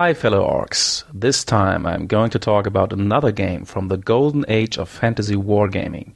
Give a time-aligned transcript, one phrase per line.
[0.00, 1.02] Hi, fellow orcs.
[1.12, 5.34] This time I'm going to talk about another game from the golden age of fantasy
[5.34, 6.12] wargaming.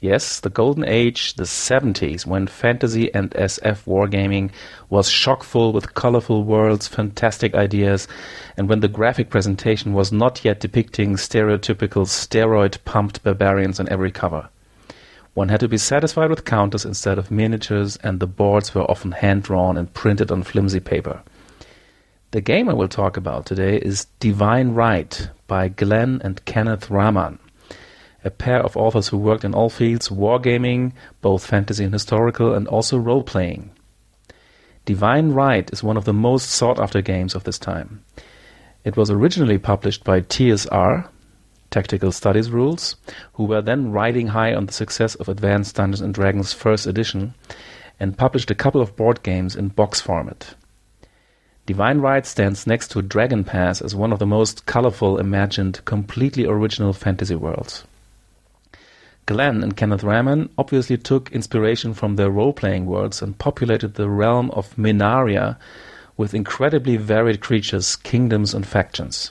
[0.00, 4.52] Yes, the golden age, the 70s, when fantasy and SF wargaming
[4.88, 8.08] was chock-full with colorful worlds, fantastic ideas,
[8.56, 14.48] and when the graphic presentation was not yet depicting stereotypical steroid-pumped barbarians on every cover.
[15.34, 19.12] One had to be satisfied with counters instead of miniatures, and the boards were often
[19.12, 21.20] hand-drawn and printed on flimsy paper.
[22.32, 27.40] The game I will talk about today is Divine Right by Glenn and Kenneth Rahman,
[28.22, 32.68] a pair of authors who worked in all fields wargaming, both fantasy and historical, and
[32.68, 33.72] also role playing.
[34.84, 38.04] Divine Right is one of the most sought after games of this time.
[38.84, 41.08] It was originally published by TSR,
[41.72, 42.94] Tactical Studies Rules,
[43.32, 47.34] who were then riding high on the success of Advanced Dungeons and Dragons first edition,
[47.98, 50.54] and published a couple of board games in box format.
[51.70, 56.44] Divine Right stands next to Dragon Pass as one of the most colorful, imagined, completely
[56.44, 57.84] original fantasy worlds.
[59.26, 64.50] Glenn and Kenneth Rahman obviously took inspiration from their role-playing worlds and populated the realm
[64.50, 65.58] of Minaria
[66.16, 69.30] with incredibly varied creatures, kingdoms, and factions.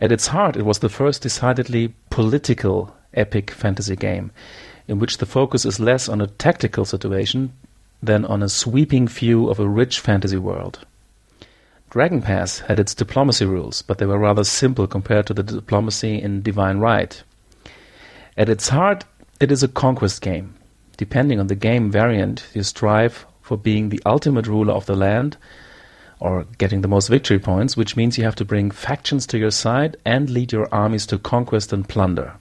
[0.00, 4.30] At its heart, it was the first decidedly political epic fantasy game,
[4.86, 7.52] in which the focus is less on a tactical situation
[8.00, 10.86] than on a sweeping view of a rich fantasy world.
[11.90, 16.22] Dragon Pass had its diplomacy rules, but they were rather simple compared to the diplomacy
[16.22, 17.20] in Divine Right.
[18.36, 19.04] At its heart,
[19.40, 20.54] it is a conquest game.
[20.96, 25.36] Depending on the game variant, you strive for being the ultimate ruler of the land
[26.20, 29.50] or getting the most victory points, which means you have to bring factions to your
[29.50, 32.34] side and lead your armies to conquest and plunder.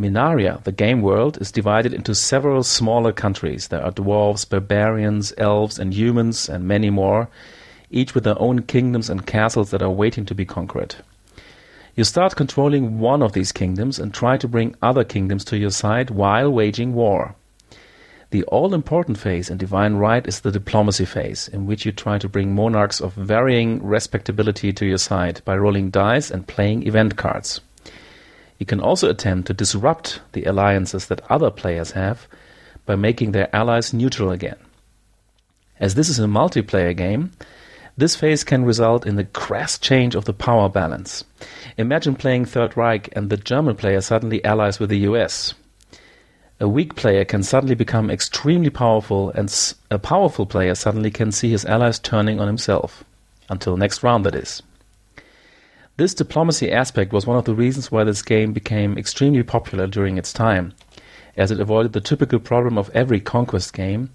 [0.00, 3.68] Minaria, the game world, is divided into several smaller countries.
[3.68, 7.28] There are dwarves, barbarians, elves, and humans, and many more,
[7.90, 10.96] each with their own kingdoms and castles that are waiting to be conquered.
[11.96, 15.70] You start controlling one of these kingdoms and try to bring other kingdoms to your
[15.70, 17.36] side while waging war.
[18.30, 22.18] The all important phase in Divine Right is the diplomacy phase, in which you try
[22.18, 27.16] to bring monarchs of varying respectability to your side by rolling dice and playing event
[27.16, 27.60] cards.
[28.58, 32.26] You can also attempt to disrupt the alliances that other players have
[32.86, 34.58] by making their allies neutral again.
[35.78, 37.30] As this is a multiplayer game,
[37.96, 41.24] this phase can result in a crass change of the power balance.
[41.78, 45.54] Imagine playing Third Reich and the German player suddenly allies with the US.
[46.60, 49.52] A weak player can suddenly become extremely powerful, and
[49.90, 53.04] a powerful player suddenly can see his allies turning on himself.
[53.48, 54.62] Until next round, that is.
[55.96, 60.18] This diplomacy aspect was one of the reasons why this game became extremely popular during
[60.18, 60.72] its time,
[61.36, 64.10] as it avoided the typical problem of every conquest game,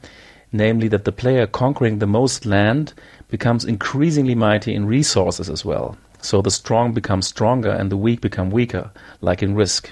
[0.51, 2.93] namely that the player conquering the most land
[3.29, 5.97] becomes increasingly mighty in resources as well.
[6.21, 9.91] So the strong become stronger and the weak become weaker, like in Risk.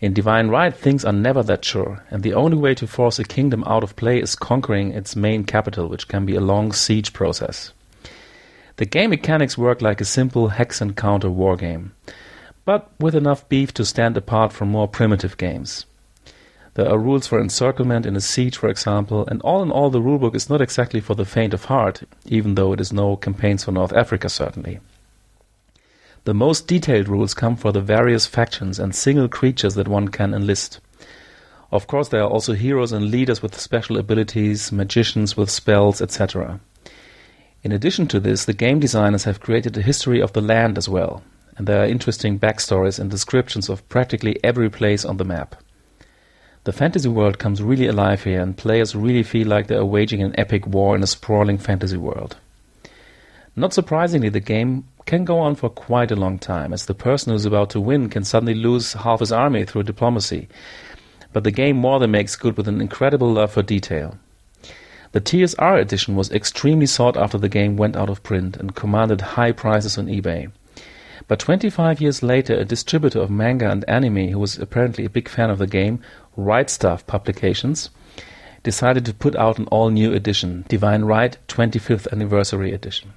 [0.00, 3.24] In Divine Right, things are never that sure, and the only way to force a
[3.24, 7.12] kingdom out of play is conquering its main capital, which can be a long siege
[7.12, 7.72] process.
[8.76, 11.90] The game mechanics work like a simple hex and counter wargame,
[12.64, 15.84] but with enough beef to stand apart from more primitive games.
[16.74, 20.00] There are rules for encirclement in a siege, for example, and all in all, the
[20.00, 23.64] rulebook is not exactly for the faint of heart, even though it is no campaigns
[23.64, 24.78] for North Africa, certainly.
[26.24, 30.32] The most detailed rules come for the various factions and single creatures that one can
[30.32, 30.78] enlist.
[31.72, 36.60] Of course, there are also heroes and leaders with special abilities, magicians with spells, etc.
[37.62, 40.88] In addition to this, the game designers have created a history of the land as
[40.88, 41.22] well,
[41.56, 45.56] and there are interesting backstories and descriptions of practically every place on the map.
[46.64, 50.22] The fantasy world comes really alive here, and players really feel like they are waging
[50.22, 52.36] an epic war in a sprawling fantasy world.
[53.56, 57.32] Not surprisingly, the game can go on for quite a long time, as the person
[57.32, 60.48] who's about to win can suddenly lose half his army through diplomacy.
[61.32, 64.18] But the game more than makes good with an incredible love for detail.
[65.12, 69.20] The TSR edition was extremely sought after the game went out of print and commanded
[69.22, 70.52] high prices on eBay.
[71.28, 75.28] But 25 years later, a distributor of manga and anime, who was apparently a big
[75.28, 76.00] fan of the game,
[76.36, 77.90] Right Stuf Publications,
[78.62, 83.12] decided to put out an all new edition, Divine Right 25th Anniversary Edition.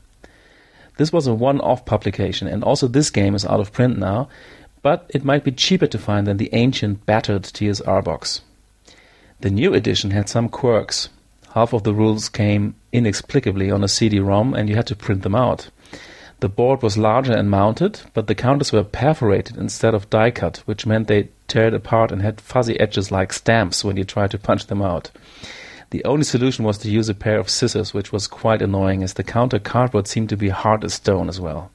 [0.98, 4.30] This was a one off publication, and also this game is out of print now,
[4.82, 8.42] but it might be cheaper to find than the ancient, battered TSR box.
[9.40, 11.10] The new edition had some quirks.
[11.54, 15.24] Half of the rules came inexplicably on a CD ROM, and you had to print
[15.24, 15.70] them out.
[16.44, 20.57] The board was larger and mounted, but the counters were perforated instead of die cut,
[20.66, 24.38] which meant they teared apart and had fuzzy edges like stamps when you tried to
[24.38, 25.10] punch them out.
[25.92, 29.13] The only solution was to use a pair of scissors, which was quite annoying as
[29.13, 31.72] the counter cardboard seemed to be hard as stone as well.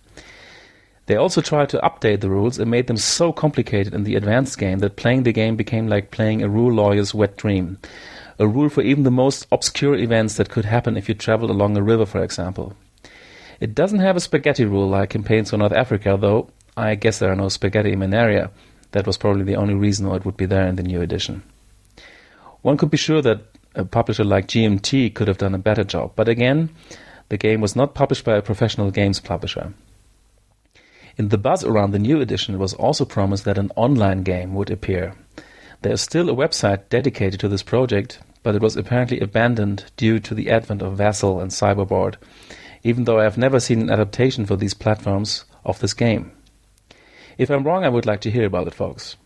[1.06, 4.58] They also tried to update the rules and made them so complicated in the advanced
[4.58, 7.78] game that playing the game became like playing a rule lawyer's wet dream.
[8.38, 11.74] A rule for even the most obscure events that could happen if you traveled along
[11.78, 12.76] a river, for example.
[13.60, 17.32] It doesn't have a spaghetti rule like Campaigns for North Africa, though I guess there
[17.32, 18.50] are no spaghetti in Minaria.
[18.92, 21.42] That was probably the only reason why it would be there in the new edition.
[22.62, 23.40] One could be sure that
[23.74, 26.70] a publisher like GMT could have done a better job, but again,
[27.28, 29.74] the game was not published by a professional games publisher.
[31.16, 34.54] In the buzz around the new edition, it was also promised that an online game
[34.54, 35.14] would appear.
[35.82, 40.20] There is still a website dedicated to this project, but it was apparently abandoned due
[40.20, 42.14] to the advent of Vassal and Cyberboard,
[42.82, 46.32] even though I have never seen an adaptation for these platforms of this game.
[47.36, 49.16] If I'm wrong, I would like to hear about it, folks.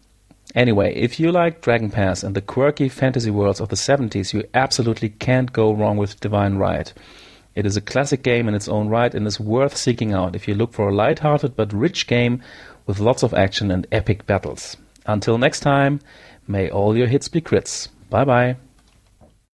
[0.55, 4.45] Anyway, if you like Dragon Pass and the quirky fantasy worlds of the 70s, you
[4.53, 6.93] absolutely can't go wrong with Divine Right.
[7.55, 10.49] It is a classic game in its own right and is worth seeking out if
[10.49, 12.43] you look for a light-hearted but rich game
[12.87, 14.77] with lots of action and epic battles.
[15.07, 16.01] Until next time,
[16.47, 17.89] may all your hits be crits.
[18.11, 18.57] Bye bye.